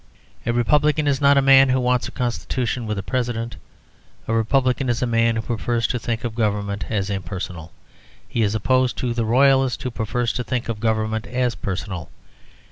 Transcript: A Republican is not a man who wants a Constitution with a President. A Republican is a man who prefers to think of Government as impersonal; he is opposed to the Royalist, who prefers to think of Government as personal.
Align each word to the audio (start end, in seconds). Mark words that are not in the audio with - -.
A 0.47 0.51
Republican 0.51 1.05
is 1.05 1.21
not 1.21 1.37
a 1.37 1.43
man 1.43 1.69
who 1.69 1.79
wants 1.79 2.07
a 2.07 2.11
Constitution 2.11 2.87
with 2.87 2.97
a 2.97 3.03
President. 3.03 3.57
A 4.27 4.33
Republican 4.33 4.89
is 4.89 5.03
a 5.03 5.05
man 5.05 5.35
who 5.35 5.43
prefers 5.43 5.85
to 5.85 5.99
think 5.99 6.23
of 6.23 6.33
Government 6.33 6.85
as 6.89 7.11
impersonal; 7.11 7.71
he 8.27 8.41
is 8.41 8.55
opposed 8.55 8.97
to 8.97 9.13
the 9.13 9.25
Royalist, 9.25 9.83
who 9.83 9.91
prefers 9.91 10.33
to 10.33 10.43
think 10.43 10.67
of 10.69 10.79
Government 10.79 11.27
as 11.27 11.53
personal. 11.53 12.09